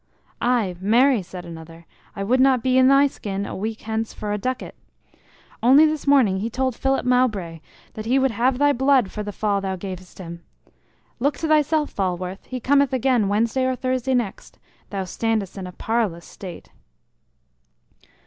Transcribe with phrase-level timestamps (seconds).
[0.41, 1.85] "Aye, marry!" said another.
[2.15, 4.73] "I would not be in thy skin a week hence for a ducat!
[5.61, 7.61] Only this morning he told Philip Mowbray
[7.93, 10.41] that he would have thy blood for the fall thou gavest him.
[11.19, 14.57] Look to thyself, Falworth; he cometh again Wednesday or Thursday next;
[14.89, 16.71] thou standest in a parlous state."